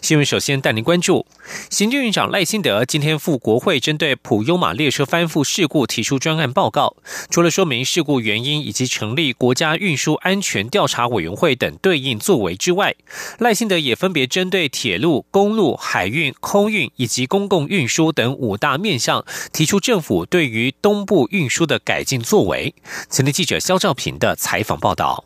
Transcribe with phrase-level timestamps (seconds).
[0.00, 1.26] 新闻首先带您关注，
[1.70, 6.96] 行政院长赖清德今天赴国会，针对普悠玛列车翻覆事故提出专案报告。
[7.30, 12.94] 除了说明事故原因以及成立国家运输安全调查委员会等对应作为之外，
[13.38, 22.74] 赖清德也分别针对铁路、公路、海运、空运以及公共运输等五大面向，提出政府对于东部运输的改进作为。
[23.10, 25.24] 前天记者肖兆平的采访报道。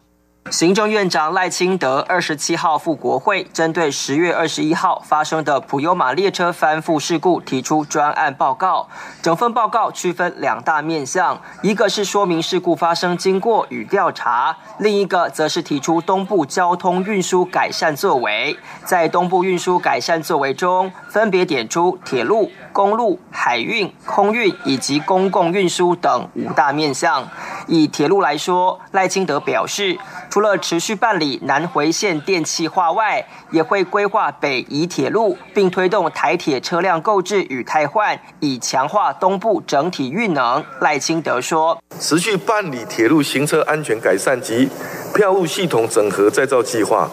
[0.51, 8.89] 行政院长赖清德二十七号赴国会，针对十月二十一号发生的普悠玛列车翻覆事故提出专案报告。
[9.21, 18.57] 整份报告区分两大面向，一个是说明事故发生经过与调查，另一个则是提出东部交通运输改善作为。
[18.85, 27.29] 在东部运输改善作为中，分别点出铁路、公路、海运、空运以及公共运输等五大面向。
[27.67, 29.99] 以铁路来说，赖清德表示。
[30.37, 40.63] 除了持续办理南回线电气化外，也会规划北宜铁路，并推动台铁车辆购置与汰换，以强化东部整体运能。
[40.83, 44.69] 赖清德说：“持续办理铁路行车安全改善及
[45.15, 47.09] 票务系统整合再造计划，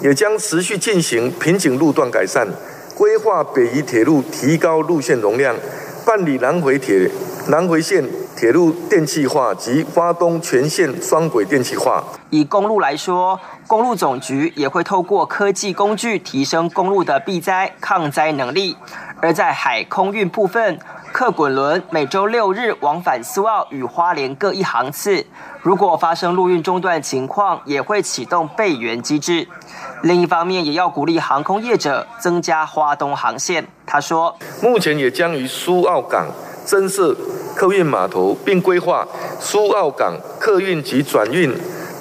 [0.00, 2.48] 也将持续进行瓶颈路段改善，
[2.96, 5.54] 规划北宜铁路提高路线容量，
[6.06, 7.10] 办理南回铁
[7.48, 8.02] 南回线。”
[8.42, 12.02] 铁路电气化及花东全线双轨电气化。
[12.30, 18.76] 以公路来说，公路总局也会透过科技工具提升公路的避灾抗灾能力。
[19.20, 20.76] 而在海空运部分，
[21.12, 25.24] 客滚轮每周六日往返苏澳与花莲各一航次。
[25.60, 29.46] 如果发生陆运中断情况，也会启动备援机制。
[30.02, 33.64] 另一方面，也要鼓励航空业者增加花东航线。
[33.86, 36.26] 他说，目前也将于苏澳港
[36.64, 37.16] 增设。
[37.54, 39.06] 客运码头，并规划
[39.40, 41.52] 苏澳港客运及转运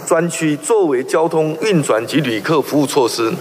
[0.08, 3.32] 专区作为交通运转及旅客服务措施，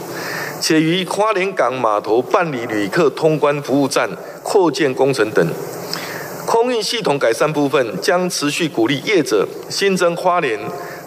[0.60, 4.09] 且于花莲港码头办理旅客通关服务站
[4.43, 5.47] 扩建工程等。
[6.47, 10.59] 空运系统改善部分将持续鼓励业者新增花莲、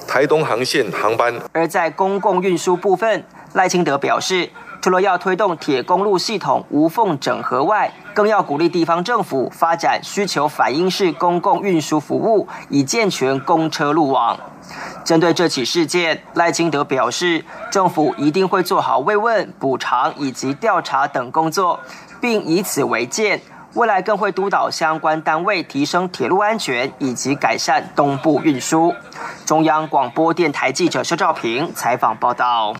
[0.07, 1.33] 台东航线航班。
[1.51, 4.49] 而在公共运输部分，赖清德表示。
[4.83, 14.37] 除了要推动铁公路系统无缝整合外，更要鼓励地方政府发展需求反映式公共运输服务，以健全公车路网。
[15.05, 21.79] 针对这起事件，赖清德表示，政府一定会做好慰问、补偿以及调查等工作，
[22.19, 23.39] 并以此为鉴，
[23.75, 28.93] 未来更会督导相关单位提升铁路安全以及改善东部运输。
[29.45, 32.75] 中央广播电台记者肖兆平采访报道。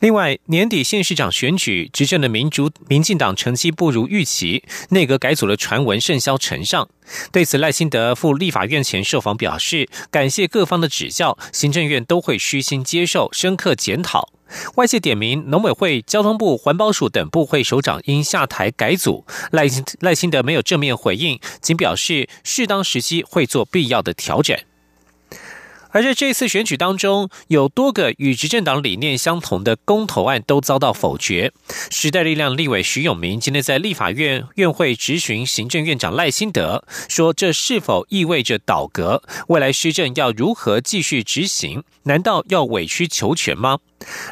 [0.00, 6.86] 另外，年底县市长选举，执政的民主民进党成绩不如预期，内阁改组的传闻甚嚣尘上。
[7.32, 14.28] 对此，赖清德赴立法院前受访表示，感谢各方的指教，行政院都会虚心接受，深刻检讨。
[14.74, 19.66] 外界点名农委会、交通部、环保署等部会首长应下台改组，赖
[20.00, 24.56] 赖清德没有正面回应，仅表示适当时机会做必要的调整。
[25.96, 31.54] 而在这次选举当中，有多个与执政党理念相同的公投案都遭到否决。
[31.90, 39.22] 时代力量立委徐永明今天在立法院院会质询行政院长赖新德，说这是否意味着倒阁？
[39.48, 41.82] 未来施政要如何继续执行？
[42.02, 43.78] 难道要委曲求全吗？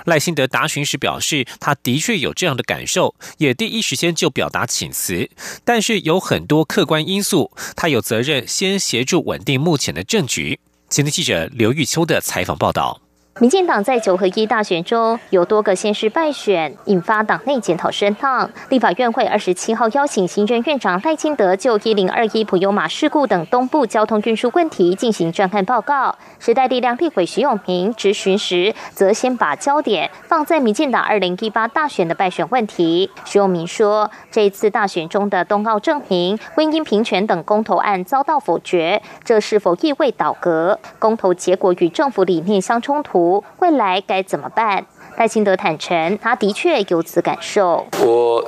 [0.05, 5.31] 赖新德答询时表示，他的确有这样的感受，也第一时间就表达请辞，
[5.65, 10.61] 但是有很多客观因素，他有责任先协助稳定目前的政局。
[10.95, 13.04] 前的记者刘玉秋的采访报道。
[13.41, 18.49] 民进党在九合一大选中有多个县市败选，引发党内检讨声浪。
[18.69, 26.15] 立法院会二十七号邀请行政院长赖清德就一零二一普悠马事故等东部交通运输问题进行专案报告。
[26.39, 33.11] 时代力量立委徐永平质询时，则先把焦点放在民进党二零一八大选的败选问题。
[33.25, 40.79] 徐永明说，这次大选中的冬奥证明、婚姻平权等公投案遭到否决，这是否意味倒戈？
[41.01, 43.24] 公投结果与政府理念相冲突？
[43.61, 44.85] 未来该怎么办？
[45.17, 47.87] 赖清德坦诚，他的确有此感受。
[48.05, 48.45] 我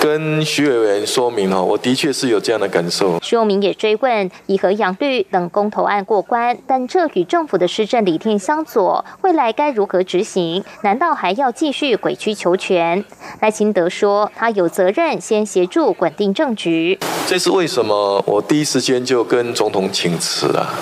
[0.00, 3.18] 跟徐委员说明了，我的确是有这样的感受。
[3.22, 10.64] 徐永明也追问，以和养绿等公投案过关，但这与政府的施政理念相左，未来该如何执行？
[10.82, 13.04] 难道还要继续委曲求全？
[13.40, 16.98] 赖清德说，他有责任先协助稳定政局。
[17.26, 18.24] 这是为什么？
[18.26, 20.60] 我第一时间就跟总统请辞了。
[20.60, 20.72] 啊，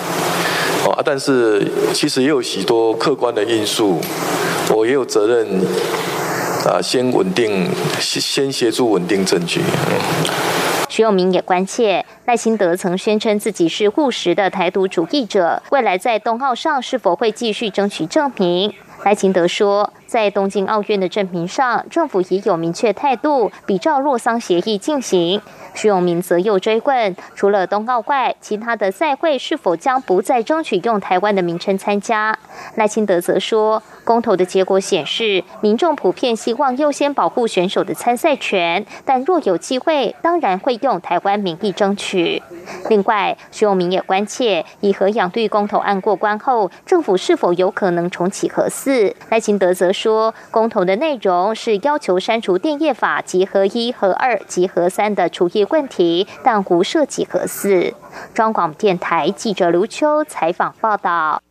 [1.05, 4.01] 但是其实也有许多客观的因素，
[4.75, 5.61] 我也有责任
[6.67, 7.69] 啊，先稳定，
[8.01, 9.61] 先协助稳定证据。
[10.89, 18.73] 徐永明也关切赖清德曾宣称自己是务实的台独主义者，未来在冬奥上是否会继续争取证明？
[19.05, 19.93] 赖清德说。
[20.15, 25.43] 在东京奥运的证明上，政府已有明确态度，比照洛桑协议进行。
[25.75, 32.39] 徐永明则又追问，除了冬奥外，其他的赛会是否将不再争取用台湾的名称参加？
[32.77, 42.41] 赖清德则说，公投的结果显示，民众普遍希望优先保护选手的参赛权，但若有机会，当然会用台湾名义争取。
[42.89, 49.13] 另外，徐永明也关切，以核养对公投案过关后，政府是否有可能重启核四？
[49.29, 57.95] 赖清德则说，说公投的内容是要求删除电业法及合一、和二及合三的除业问题，但无涉及合四。
[58.35, 61.43] 中广电台记者卢秋采访报道。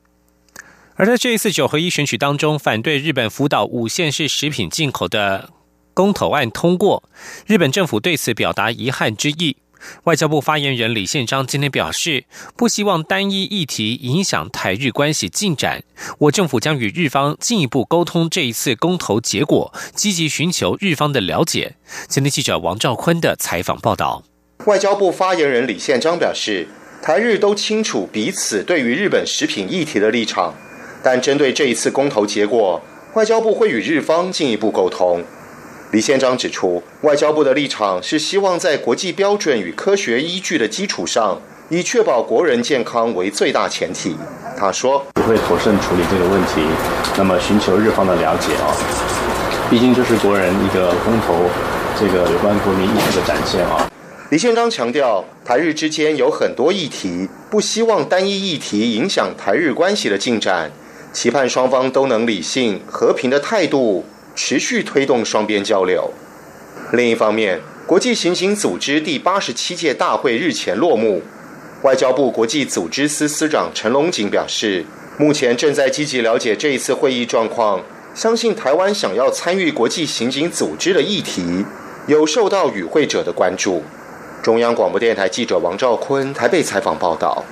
[0.93, 5.49] 而在这一次九合一选举当中，反对日本福岛五县市食品进口的
[5.95, 7.01] 公投案通过，
[7.47, 9.57] 日本政府对此表达遗憾之意。
[10.03, 12.25] 外交部发言人李宪章今天表示，
[12.55, 15.83] 不希望单一议题影响台日关系进展。
[16.19, 21.75] 我政府将与日方进一步沟通这一次公投结果，积极寻求日方的了解。
[22.07, 24.23] 今天记者王兆坤的采访报道。
[24.65, 26.67] 外交部发言人李宪章表示，
[27.01, 30.53] 台日都清楚彼此对于日本食品议题的立场，
[31.03, 32.81] 但针对这一次公投结果，
[33.13, 35.23] 外交部会与日方进一步沟通。
[35.93, 44.15] 李宪章指出，外交部的立场是希望在国际标准与科学依据的基础上，以确保国人健康为最大前提。
[44.57, 46.61] 他说：“不会妥善处理这个问题，
[47.15, 48.73] 那么寻求日方的了解啊，
[49.69, 51.47] 毕竟这是国人一个公投，
[51.95, 53.87] 这个有关国民意识的展现啊。”
[54.31, 60.71] 李宪章强调，台日之间有很多议题，不希望单一议题影响台日关系的进展，
[61.11, 64.03] 期盼双方都能理性和平的态度。
[64.35, 66.11] 持续推动双边交流。
[66.91, 71.21] 另一方面，国际刑警组织第八十七届大会日前落幕。
[71.83, 74.85] 外交部国际组织司司长陈龙锦表示，
[75.17, 77.81] 目前正在积极了解这一次会议状况，
[78.15, 81.65] 相信台湾想要参与国际刑警组织的议题，
[82.07, 83.83] 有受到与会者的关注。
[84.41, 87.43] 中央广播电台记者王兆坤台北采访报道。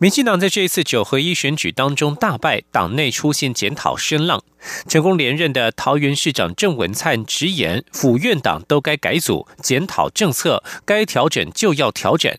[0.00, 4.42] 民进党在这一次九合一选举当中大败，党内出现检讨声浪。
[4.88, 12.34] 成功连任的桃园市长郑文灿直言，府院党都该改组，检讨政策，该调整就要调整。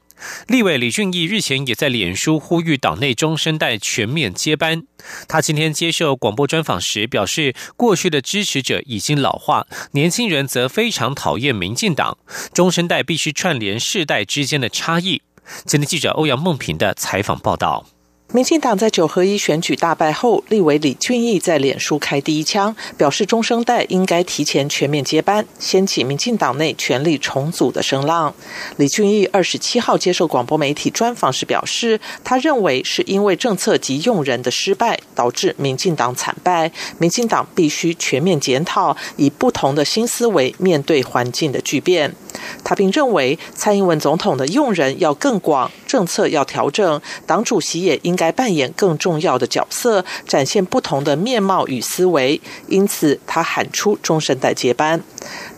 [0.48, 4.82] 立委李俊毅日前也在脸书呼吁党内中生代全面接班。
[5.28, 12.18] 他今天接受广播专访时表示，过去的支持者已经老化，年轻人则非常讨厌民进党，
[12.56, 15.22] 中生代必须串联世代之间的差异。
[15.66, 17.86] 今天记者欧阳梦平的采访报道。
[18.34, 28.34] 民进党在九合一选举大败后，立委李俊毅在脸书开第一枪，表示中生代应该提前全面接班，掀起民进党内权力重组的声浪。
[28.78, 42.16] 李俊毅二十七号接受广播媒体专访时表示，他认为是因为政策及用人的失败，导致民进党惨败，民进党必须全面检讨，以不同的新思维面对环境的巨变。
[42.64, 52.40] 他并认为，蔡英文总统的用人要更广，政策要调整，党主席也应该扮演更重要的角色，展现不同的面貌与思维。
[52.68, 55.04] 因此，他喊出中生代接班。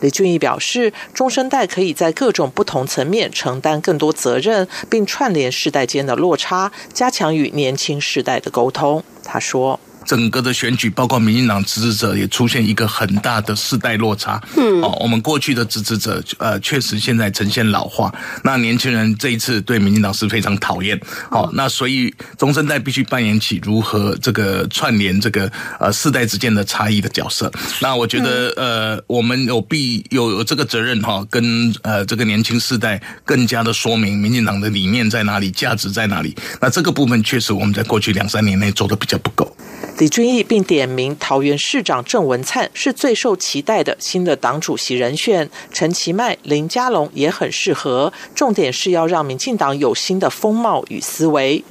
[0.00, 9.04] 李俊义表示，中生代可以在各种不同层面承担更多责任，并串联世代间的落差，加强与年轻世代的沟通。
[9.22, 9.78] 他说。
[10.04, 14.42] 整个的选举，包括民进党支持者也出现一个很大的世代落差。
[14.56, 18.14] 嗯，哦，我们过去的支持者，呃，确实现在呈现老化。
[18.42, 21.00] 那年轻人这一次对民进党是非常讨厌。
[21.30, 27.50] 好，那所以中生代必须扮演起如何这个串联这个呃世代之间的差异的角色。
[27.80, 36.36] 那我觉得呃，我们有必有有这个责任哈，跟呃这个年轻世代更加的说明民进党的理念在哪里，价值在哪里。
[36.60, 39.56] 那这个部分确实我们在过去两三年内做的比较不够。
[39.98, 48.12] 李俊毅并点名桃园市长郑文灿是最受期待的新的党主席人选，陈其迈、林佳龙也很适合。
[48.34, 51.62] 重点是要让民进党有新的风貌与思维。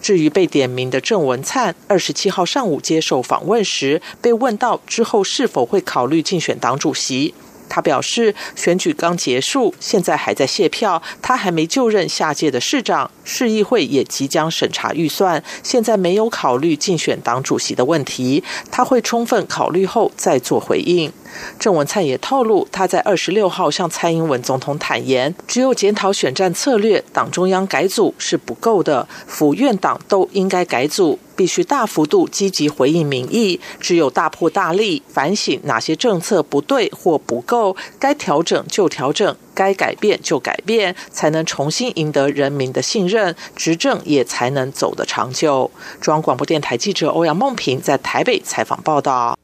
[0.00, 7.34] 至于被点名的郑文灿，二十七号上午接受访问时，被问到之后是否会考虑竞选党主席。
[7.68, 21.12] 他表示，选举刚结束，现在还在卸票，他还没就任下届的市长，市议会也即将审查预算，现在没有考虑竞选党主席的问题，他会充分考虑后再做回应。
[21.58, 31.18] 郑文灿也透露，他在二十六号向蔡英文总统坦言，只有检讨选战策略，党中央改组是不够的，府院党都应该改组。
[31.36, 45.70] 必须大幅度积极回应民意，只有大破大立，反省哪些政策不对或不够，该调整就调整，该改变就改变，才能重新赢得人民的信任，执政也才能走得长久。
[46.00, 49.36] 中央广播电台记者欧阳梦平在台北采访报道。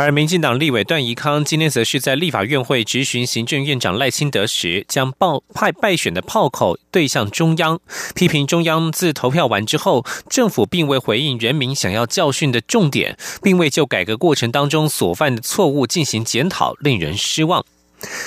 [0.00, 7.80] 而民进党立委段宜康今天则是在立法院会质询行政院长赖清德时，将报派败选的炮口对向中央，
[8.14, 17.64] 批评中央自投票完之后，政府并未回应人民想要教训的重点，并未就改革过程当中所犯的错误进行检讨，令人失望。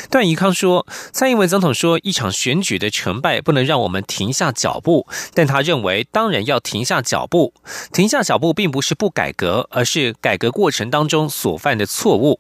[0.10, 7.54] 段宜康说：“蔡英文总统说，一场选举的成败不能让我们停下脚步，但他认为当然要停下脚步。
[7.94, 12.40] 停下脚步并不是不改革，而是改革过程当中所犯的错误。”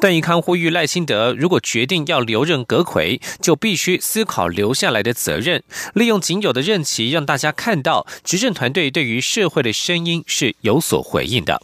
[0.00, 5.62] 段宜康呼吁赖清德，如果决定要留任阁魁，就必须思考留下来的责任，
[5.94, 11.60] 利用仅有的任期，让大家看到执政团队对于社会的声音是有所回应的。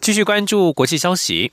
[0.00, 1.52] 继续关注国际消息。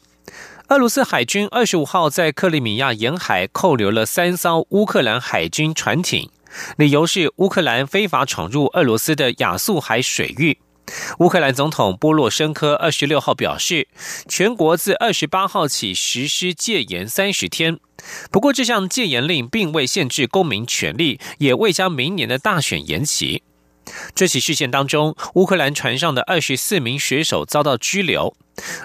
[0.70, 6.28] 俄罗斯海军二十五号在克里米亚沿海扣留了三艘乌克兰海军船艇，
[6.78, 10.58] 理由是乌克兰非法闯入俄罗斯的亚速海水域。
[11.20, 13.88] 乌克兰总统波洛申科二十六号表示，
[14.28, 17.80] 全国自二十八号起实施戒严三十天。
[18.32, 23.44] 不过，这项戒严令并未限制公民权利，也未将明年的大选延期。
[24.14, 28.36] 这起事件当中，乌克兰船上的二十四名水手遭到拘留。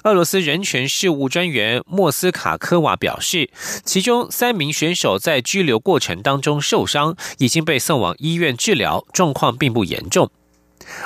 [0.02, 3.50] 俄罗斯人权事务专员莫斯卡科娃表示，
[3.84, 10.30] 其中三名选手在拘留过程当中受伤，已经被送往医院治疗，状况并不严重。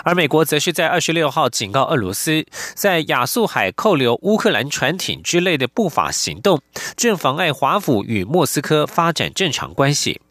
[0.03, 6.63] 而美国则是在二十六号警告俄罗斯，在亚速海扣留乌克兰船艇之类的不法行动，
[6.97, 10.23] 正妨碍华府与莫斯科发展正常关系。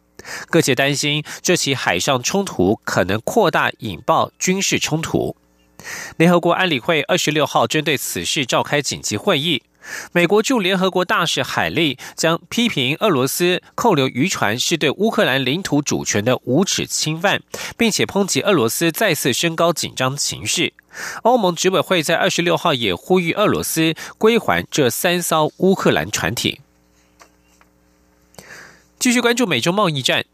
[0.48, 5.36] 各界担心这起海上冲突可能扩大，引爆军事冲突。
[6.16, 9.62] 联合国安理会二十六号针对此事召开紧急会议。
[10.12, 17.42] 美国驻联合国大使海利将批评俄罗斯扣留渔船是对乌克兰领土主权的无耻侵犯，
[17.76, 20.72] 并且抨击俄罗斯再次升高紧张情绪。
[21.24, 26.58] 欧盟执委会在二十六号也呼吁俄罗斯归还这三艘乌克兰船艇。
[29.04, 30.24] 继续关注美洲贸易战。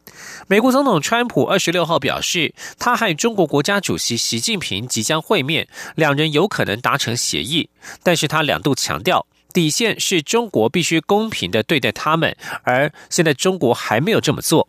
[0.46, 7.68] 美国总统川普二十六号表示，他和中国国家主席习近平即将会面，两人有可能达成协议。
[8.04, 14.68] 但是他两度强调，底线是中国必须公平的对待他们，而现在中国还没有这么做。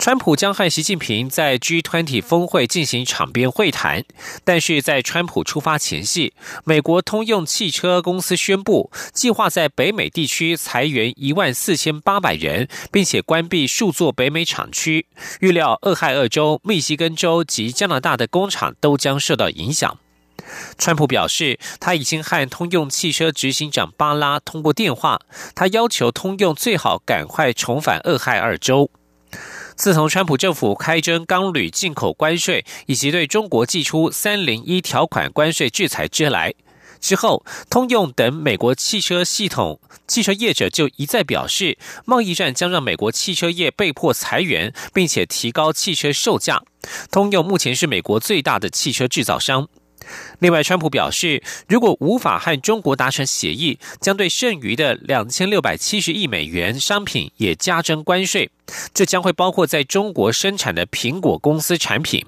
[0.00, 4.02] 川普将和习近平在 G20 峰会进行场边会谈，
[4.44, 6.32] 但是在川普出发前夕，
[6.64, 15.04] 美国通用汽车公司宣布，计划在北美地区裁员一万四千八百人，并且关闭数座北美厂区。
[15.40, 19.98] 预料俄亥俄州、密西根州及加拿大的工厂都将受到影响。
[20.78, 25.20] 川普表示，他已经和通用汽车执行长巴拉通过电话，
[25.54, 28.90] 他要求通用最好赶快重返俄亥俄州。
[29.80, 36.52] 自从川普政府开征钢铝进口关税，以及对中国寄出三零一条款关税制裁之来
[37.00, 46.62] 之后，通用等美国汽车系统汽车业者就一再表示，贸易战将让美国汽车业被迫裁员，并且提高汽车售价。
[47.10, 49.66] 通用目前是美国最大的汽车制造商。
[50.38, 58.50] 另外，川普表示，如果无法和中国达成协议，将对剩余的两千六百七十亿美元商品也加征关税，
[58.94, 62.24] 这将会包括在中国生产的苹果公司产品。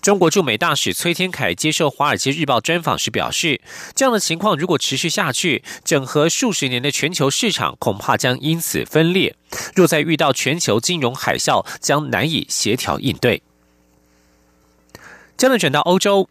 [0.00, 3.60] 中国驻美大使崔天凯接受《华尔街日报》专访时表示，
[3.94, 9.36] 这样的情况如果持续下去，整合数十年的全球市场恐怕将因此分裂。
[9.74, 13.42] 若再遇到全球金融海啸，将难以协调应对。
[15.36, 16.28] 将来转到欧洲。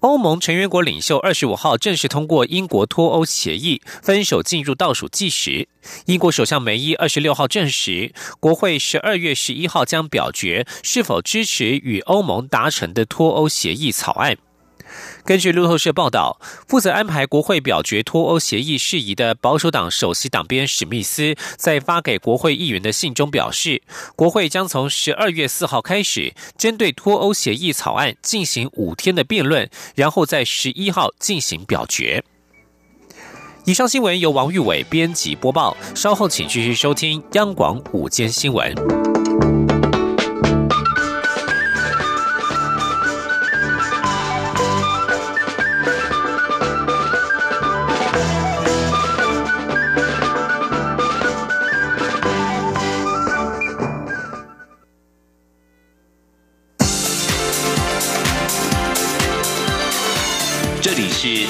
[0.00, 5.68] 欧盟成员国领袖二十五号正式通过英国脱欧协议，分手进入倒数计时。
[6.06, 14.38] 英国首相梅伊二十六号证实，国会十二月十一号将表决是否支持与欧盟达成的脱欧协议草案。
[15.24, 23.82] 根据路透社报道，负责安排国会表决脱欧协议事宜的保守党首席党鞭史密斯，在发给国会议员的信中表示，
[24.16, 32.24] 国会将从十二月四号开始，针对脱欧协议草案进行五天的辩论，然后在十一号进行表决。
[33.66, 38.99] 以上新闻由王玉伟编辑播报，稍后请继续收听央广午间新闻。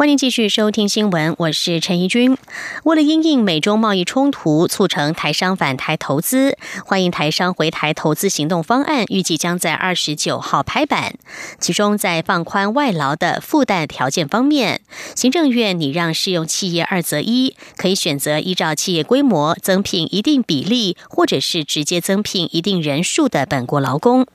[0.00, 2.34] 欢迎继续收听新闻，我是陈怡君。
[2.84, 11.16] 为了因应美中贸易冲突，促成台商返台投资，欢迎台商回台投资行动方案预计将在二十九号拍板。
[11.58, 14.80] 其中，在放宽外劳的附带条件方面，
[15.14, 24.26] 行政院拟让适用企业二择一，可以选择依照企业规模增聘一定比例，或者是直接增聘一定人数的本国劳工。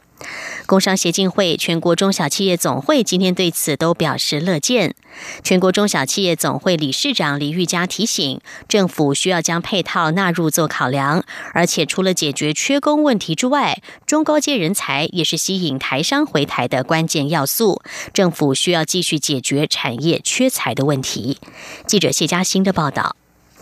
[0.65, 4.95] 工商协进会、全国中小企业总会今天对此都表示乐见。
[5.43, 17.81] 全国中小企业总会理事长李玉佳提醒，政府需要将配套纳入做考量，而且除了解决缺工问题之外，中高阶人才也是吸引台商回台的关键要素。
[18.13, 21.37] 政府需要继续解决产业缺才的问题。
[21.85, 23.15] 记者谢嘉欣的报道。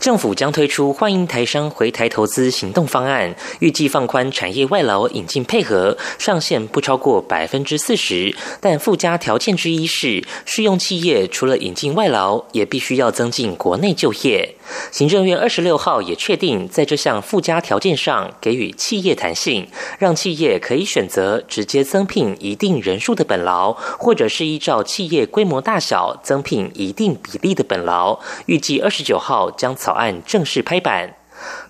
[0.03, 14.55] 政府将推出欢迎台商回台投资行动方案，预计放宽产业外劳引进配合上限不超过百分之四十，但附加条件之一是，适用企业除了引进外劳，也必须要增进国内就业。
[14.91, 19.69] 行政院二十六号也确定，在这项附加条件上给予企业弹性，
[19.99, 28.19] 让企业可以选择直接增聘一定人数的本劳，或者是依照企业规模大小增聘一定比例的本劳。
[28.47, 31.15] 预计二十九号将草案正式拍板。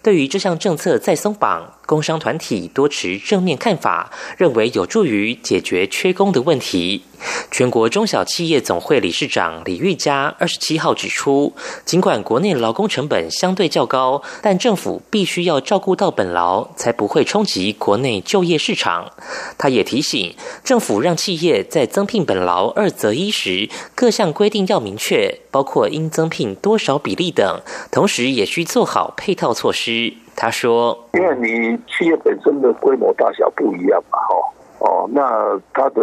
[0.01, 1.79] 对于这项政策再松绑。
[1.85, 7.03] 工商团体多持正面看法，认为有助于解决缺工的问题。
[7.51, 11.53] 全国中小企业总会理事长李玉佳二十七号指出，
[11.85, 19.11] 尽管国内劳工成本相对较高，但政府必须要照顾到本劳，才不会冲击国内就业市场。
[19.57, 20.35] 他也提醒，
[20.65, 30.15] 政府让企业在增聘本劳二择一时，各项规定要明确，包括应增聘多少比例等，同时也需做好配套措施。
[30.35, 34.35] 他说：“因为你企业本身的规模大小不一样嘛，哈，
[34.79, 36.01] 哦，那它的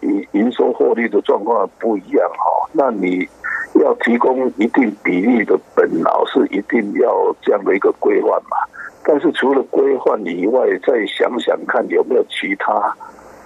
[0.00, 3.26] 营营收获利的状况不一样，哈，那你
[3.74, 8.56] 要提供一定比例的本劳，是一定要这样的一个规范嘛。
[9.02, 12.94] 但是除了规范以外，再想想看有没有其他。”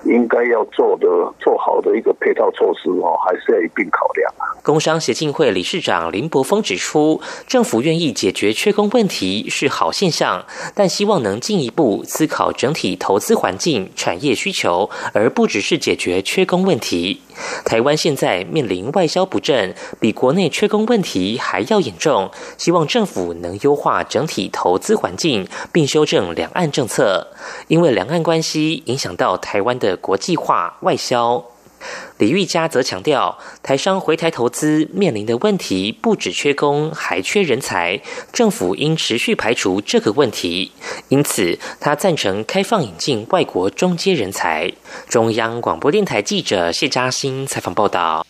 [0.09, 1.07] 应该要做的
[1.39, 4.33] 做好的一个配套措施哦，还是要一并考量。
[4.63, 10.45] 工商协进会理事长林柏峰指出，政府愿意解决缺工问题是好现象，
[10.75, 17.23] 但希望能进一步思考整体投资环境、产业需求，而不只是解决缺工问题。
[17.65, 22.31] 台湾现在面临外销不振，比国内缺工问题还要严重。
[22.57, 27.29] 希望政府能优化整体投资环境，并修正两岸政策，
[27.69, 31.45] 因为两岸关系影响到台湾的国际化外销。
[32.19, 38.01] 李玉佳则强调，台商回台投资面临的问题不止缺工，还缺人才，
[38.33, 40.73] 政府应持续排除这个问题。
[41.09, 44.73] 因此，他赞成开放引进外国中阶人才。
[45.09, 48.27] 中央广播电台记者谢嘉欣采访报道。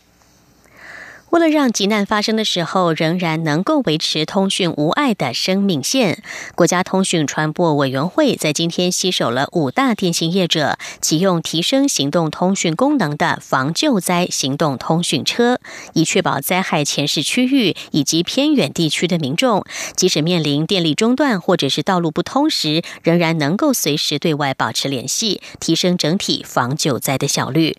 [1.31, 6.23] 为了让急难发生的时候仍然能够维持通讯无碍的生命线，
[6.55, 15.61] 国家通讯传播委员会在今天携手了五大电信业者，启用提升行动通讯功能的防救灾行动通讯车，
[15.93, 19.65] 以确保灾害前市区域以及偏远地区的民众，
[19.95, 27.77] 即使面临电力中断或者是道路不通时，仍然能够随时对外保持联系，提升整体防救灾的效率。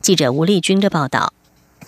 [0.00, 1.32] 记者吴丽君的报道。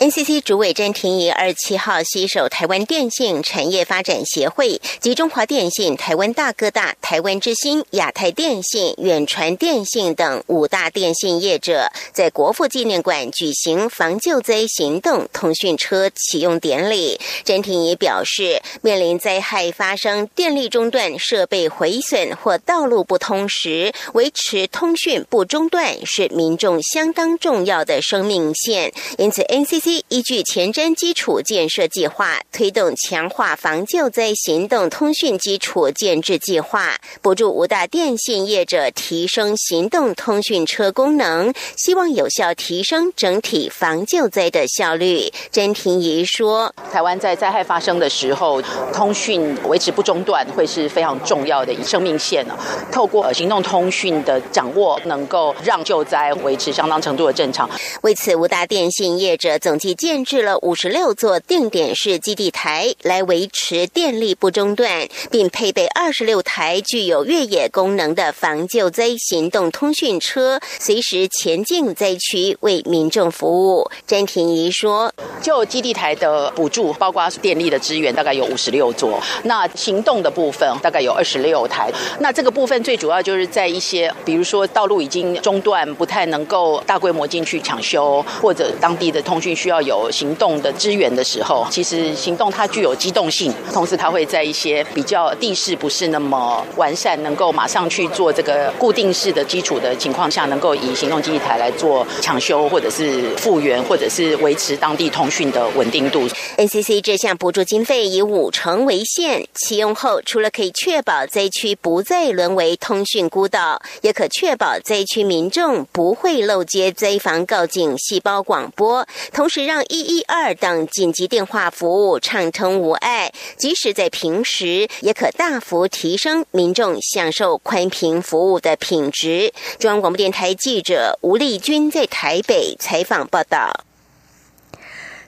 [0.00, 17.20] NCC 主委詹婷仪二十七号携手台湾电信产业发展协会及中华电信、台湾大哥大、台湾之星、亚太电信、远传电信等五大电信业者，在国父纪念馆举行防救灾行动通讯车启用典礼。
[17.44, 28.92] 詹婷仪表示，面临灾害发生、电力中断、设备毁损或道路不通时，维持通讯不中断是民众相当重要的生命线。
[29.18, 29.84] 因此，NCC。
[30.09, 45.31] 依据前瞻基础建设计划，推动强化防救灾行动通讯基础建制计划，补助五大电信业者提升行动通讯车功能，希望有效提升整体防救灾的效率。
[45.51, 52.57] 詹婷仪说：“台湾在灾害发生的时候，通讯维持不中断，会是非常重要的生命线呢。
[52.90, 57.68] 透过行动通讯的掌握，能够让救灾维持相当程度的正常。
[58.03, 73.90] 为此，五大电信业者总总计建制了五十六座定点式基地台，来维持电力不中断，并配备二十六台具有越野功能的防救灾行动通讯车，随时前进灾区为民众服务。
[74.06, 79.20] 詹婷怡说：“就基地台的补助，包括电力的资源，大概有五十六座。
[79.42, 81.90] 那行动的部分大概有二十六台。
[82.20, 106.29] 那这个部分最主要就是在一些，比如说道路已经中断，不太能够大规模进去抢修，或者当地的通讯需要有行动的支援的时候，其实行动它具有机动性，同时它会在一些比较地势不是那么完善，能够马上去做这个固定式的基础的情况下，能够以行动基地台来做抢修，或者是复原，或者是维持当地通讯的稳定度。
[106.59, 123.32] NCC 这项补助经费以五成为限，启用后除了可以确保灾区不再沦为通讯孤岛，也可确保灾区民众不会漏接灾防告警细胞广播，同时是让一一二等紧急电话服务畅通无碍。
[123.56, 129.52] 即使在平时，也可大幅提升民众享受宽频服务的品质。
[129.78, 133.84] 中央广播电台记者吴丽君在台北采访报道。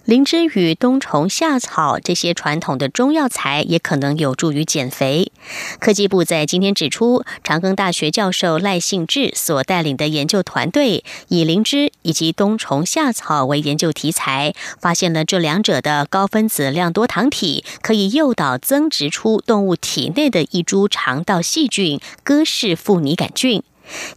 [0.07, 5.33] 灵芝与冬虫夏草这些传统的中药材也可能有助于减肥。
[5.81, 23.64] 科技部在今天指出，长庚大学教授赖信志所带领的研究团队，以灵芝以及冬虫夏草为研究题材，发现了这两者的高分子量多糖体可以诱导增殖出动物体内的一株肠道细菌——戈氏副拟杆菌。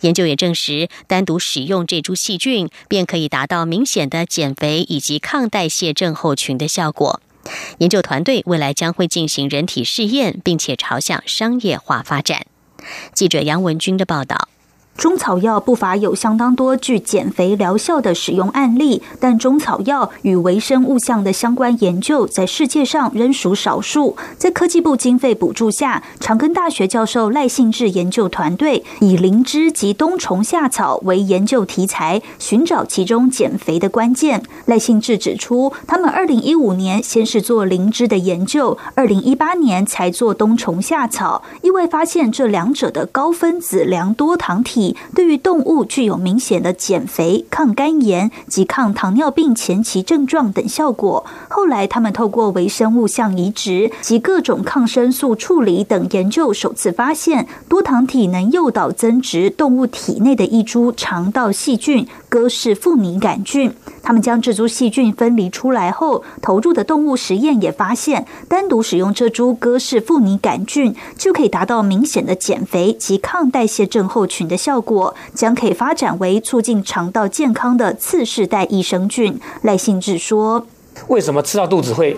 [0.02, 7.22] 研究也证实，单独使用这株细菌，便可以达到明显的减肥以及抗代谢症候群的效果。
[7.80, 12.46] 研究团队未来将会进行人体试验，并且朝向商业化发展。
[13.14, 14.49] 记者杨文军的报道。
[15.00, 24.18] 中草药不乏有相当多具减肥疗效的使用案例，但中草药与微生物相的相关研究在世界上仍属少数。
[24.38, 34.44] 在科技部经费补助下，长庚大学教授赖信志研究团队以灵芝及冬虫夏草为研究题材，寻找其中减肥的关键。
[34.66, 44.89] 赖信志指出，他们二零一五年先是做灵芝的研究，二零一八年才做冬虫夏草，意外发现这两者的高分子良多糖体。
[45.16, 51.26] 对于动物具有明显的减肥、抗肝炎及抗糖尿病前期症状等效果。
[51.50, 63.74] 后来，他们透过微生物像移植及各种抗生素处理等研究，首次发现多糖体能诱导增殖动物体内的一株肠道细菌——戈氏副拟杆菌。
[64.02, 79.40] 他们将这株细菌分离出来后，投入的动物实验也发现，单独使用这株戈氏副拟杆菌就可以达到明显的减肥及抗代谢症候群的效果，将可以发展为促进肠道健康的次世代益生菌。
[79.62, 80.66] 赖信志说
[81.08, 82.18] ：“为什么吃到肚子会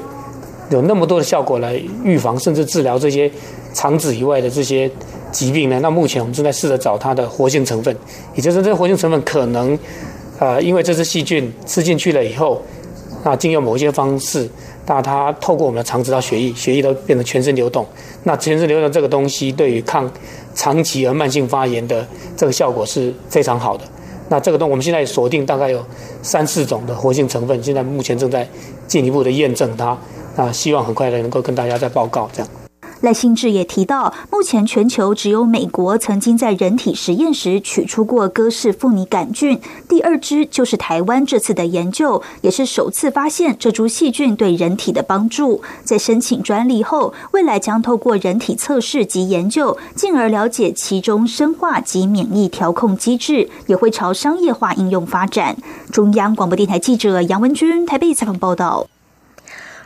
[0.69, 3.29] 有那么多的效果来预防甚至治疗这些
[3.73, 4.89] 肠子以外的这些
[5.31, 5.79] 疾病呢？
[5.81, 7.95] 那目前我们正在试着找它的活性成分，
[8.35, 9.77] 也就是这活性成分可能。”
[10.41, 12.59] 呃，因为这只细菌吃进去了以后，
[13.23, 14.49] 那经由某一些方式，
[14.87, 17.85] 那它透过我们的肠子到血液，血液都变成全身流动。
[18.23, 20.11] 那全身流动这个东西，对于抗
[20.55, 22.03] 长期而慢性发炎的
[22.35, 23.83] 这个效果是非常好的。
[24.29, 25.85] 那这个东，我们现在锁定大概有
[26.23, 28.49] 三四种的活性成分，现在目前正在
[28.87, 29.95] 进一步的验证它。
[30.35, 32.60] 那希望很快的能够跟大家再报告这样。
[33.01, 39.59] 赖新志也提到，目前全球只有美国曾经在人体实验时取出过戈氏副拟杆菌，
[39.89, 45.61] 第二支就是台湾这次的研究，也是首次发现这株细菌对人体的帮助。
[45.83, 55.57] 在申请专利后，未来将透过人体测试及研究，进而了解其中生化及免疫调控机制，也会朝商业化应用发展。
[55.91, 58.85] 中央广播电台记者杨文君台北采访报道。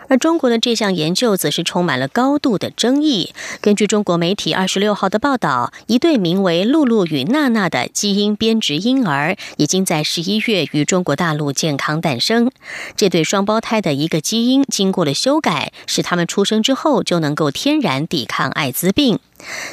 [0.07, 3.33] 而中国的这项研究则是充满了高度的争议。
[3.61, 12.51] 根据中国媒体二十六号的报道，一对名为露露与娜娜的基因编织婴儿，已经在十一月于中国大陆健康诞生。
[12.95, 19.19] 这对双胞胎的一个基因经过了修改，使他们出生之后就能够天然抵抗艾滋病。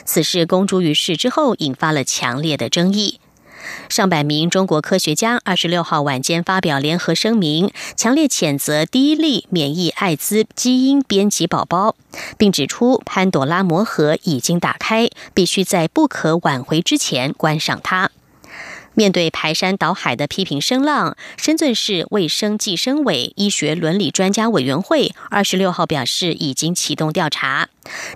[0.04, 3.20] 此事公诸于世之后，引发了强烈的争议。
[3.88, 11.96] 上百名中国科学家二十六号晚间发表联合声明，强烈谴责第一例免疫艾滋基因编辑宝宝，
[12.38, 18.10] 并指出潘朵拉魔盒已经打开，必须在不可挽回之前关上它。
[18.94, 27.68] 面对排山倒海的批评声浪，深圳市卫生计生委医学伦理专家委员会二十六号表示，已经启动调查。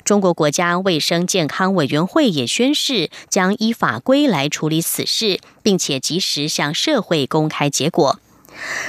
[0.05, 8.21] 中国国家卫生健康委员会也宣誓，将依法规来处理此事，并且及时向社会公开结果。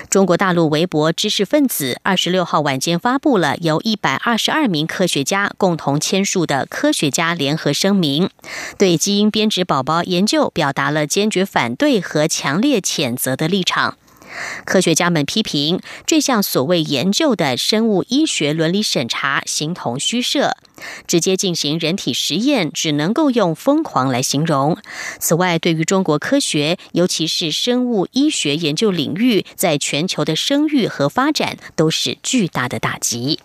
[0.10, 8.30] 中国大陆微博知识分子二十六号晚间发布了由一百二十二名科学家共同签署的科学家联合声明，
[8.77, 13.97] 对基因编织宝宝研究表达了坚决反对和强烈谴责的立场。
[14.65, 20.58] 科学家们批评这项所谓研究的生物医学伦理审查形同虚设，
[21.08, 24.78] 直接进行人体实验只能够用疯狂来形容。
[25.19, 33.39] 此外，对于中国科学，尤其是生物医学研究领域在全球的声誉和发展，都是巨大的打击。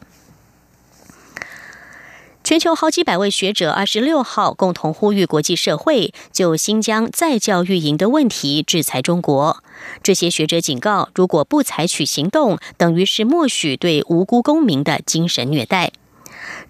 [2.44, 9.62] 全球好几百位学者二十六号共同呼吁国际社会就新疆再教育营的问题制裁中国。
[10.02, 15.92] 这些学者警告，如果不采取行动，等于是默许对无辜公民的精神虐待。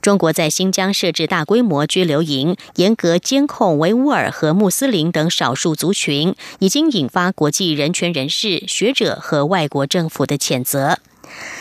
[0.02, 10.98] 中国在新疆设置大规模拘留营，严格监控维吾尔和穆斯林等少数族群，已经引发国际人权人士、学者和外国政府的谴责。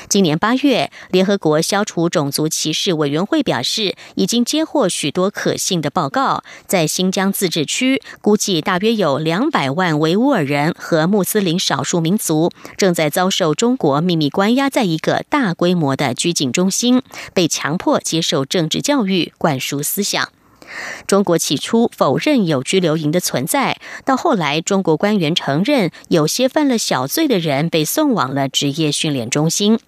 [0.10, 17.02] 今年八月，联合国消除种族歧视委员会表示，已经接获许多可信的报告，在新疆自治区，估计大约有两百万维吾尔人和穆斯林少数民族正在遭受中国秘密关押在一个大规模的拘禁中心，
[17.34, 20.30] 被强迫接受政治教育、灌输思想。
[21.08, 29.80] 中国起初否认有拘留营的存在，到后来，中国官员承认有些犯了小罪的人被送往了职业训练中心。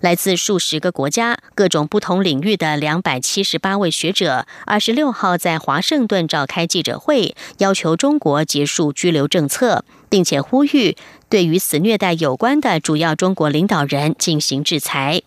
[0.00, 10.96] 来自数十个国家、各种不同领域的两百七十八位学者，二十六号在华盛顿召开记者会，要求中国结束拘留政策，并且呼吁
[11.28, 15.22] 对与此虐待有关的主要中国领导人进行制裁。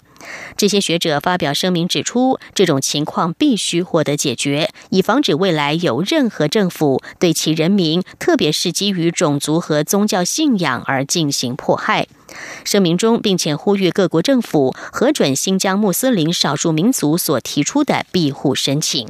[0.56, 12.08] 这些学者发表声明指出，这种情况必须获得解决，以防止未来有任何政府对其人民，特别是基于种族和宗教信仰而进行迫害。
[12.64, 19.08] 声明中，并且呼吁各国政府核准新疆穆斯林少数民族所提出的庇护申请。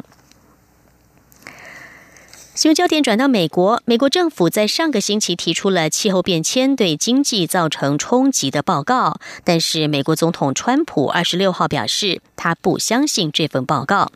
[2.56, 14.12] 新闻焦点转到美国，美国政府在上个星期提出了气候变迁对经济造成冲击的报告，但是美国总统川普二十六号表示，他不相信这份报告。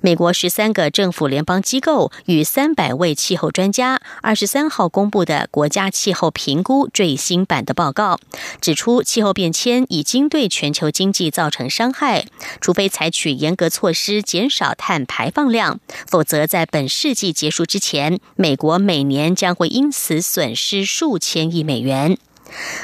[0.00, 8.18] 美国十三个政府联邦机构与三百位气候专家二十三号公布的国家气候评估最新版的报告
[8.60, 12.26] 指出，气候变迁已经对全球经济造成伤害，
[12.60, 22.18] 除非采取严格措施减少碳排放量，否则在本世纪结束之前，美国每年将会因此损失数千亿美元。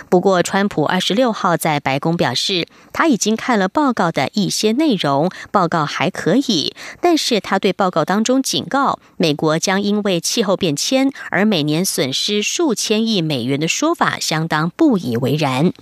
[0.09, 15.73] 不过，川普二十六号在白宫表示，他已经看了报告的一些内容，报告还可以，但是他对报告当中警告美国将因为气候变迁而每年损失数千亿美元的说法相当不以为然。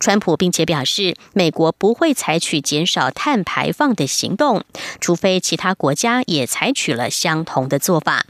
[0.00, 4.64] 川普并且表示，美国不会采取减少碳排放的行动，
[5.00, 8.26] 除非其他国家也采取了相同的做法。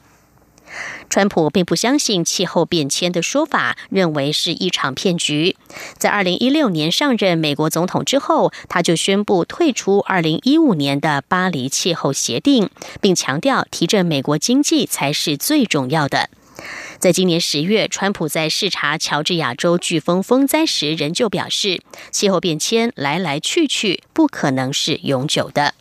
[1.09, 5.57] 川普并不相信气候变迁的说法，认为是一场骗局。
[5.99, 16.31] 在二零一六年上任美国总统之后，他就宣布退出二零一五年的巴黎气候协定，并强调提振美国经济才是最重要的。
[16.99, 25.75] 在今年十月，川普在视察乔治亚州飓风风灾时，仍旧表示，气候变迁来来去去，不可能是永久的。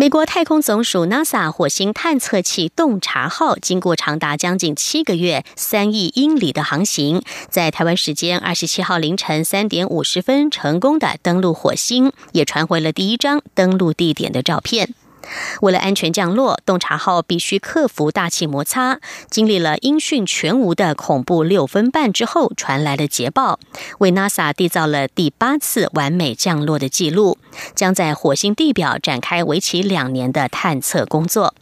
[0.00, 14.94] 美国太空总署 NASA 火星探测器洞察号经过长达将近七个月、三亿英里的航行，在台湾时间二十七号凌晨三点五十分成功的登陆火星，也传回了第一张登陆地点的照片。
[15.62, 19.00] 为了安全降落，洞察号必须克服大气摩擦。
[19.30, 23.58] 经历了音讯全无的恐怖六分半之后，传来了捷报，
[23.98, 27.38] 为 NASA 缔造了第八次完美降落的记录。
[27.74, 31.54] 将在火星地表展开为期两年的探测工作。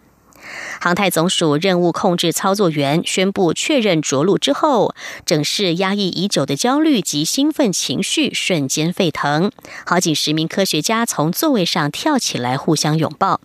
[0.80, 9.50] 航太总署任务控制操作员宣布确认着陆之后，整室压抑已久的焦虑及兴奋情绪瞬间沸腾，
[9.84, 13.40] 好几十名科学家从座位上跳起来，互相拥抱。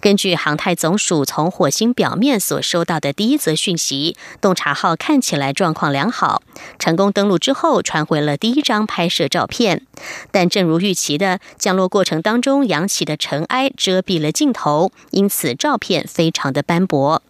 [0.00, 6.42] 根据航太总署从火星表面所收到的第一则讯息，洞察号看起来状况良好。
[6.78, 9.82] 成功登陆之后，传回了第一张拍摄照片。
[10.30, 17.22] 但正如预期的，降落过程当中扬起的尘埃遮蔽了镜头，因此照片非常的斑驳。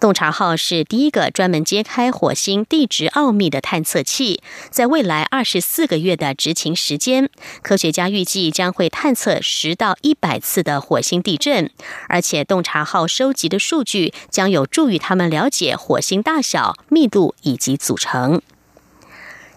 [0.00, 7.30] 洞察号是第一个专门揭开火星地质奥秘的探测器，在未来二十四个月的执勤时间，
[7.62, 11.70] 科学家预计将会探测十到一百次的火星地震，
[12.08, 18.42] 而且洞察号收集的数据将有助于他们了解火星大小、密度以及组成。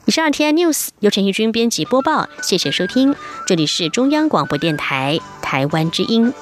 [0.05, 3.13] 以上 T I News 由陈义军编辑播报，谢谢收听，
[3.45, 6.33] 这里是中央广播电台台湾之音。